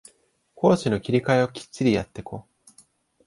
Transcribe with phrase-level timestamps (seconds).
[0.55, 2.47] 攻守の切り替えをきっちりやってこ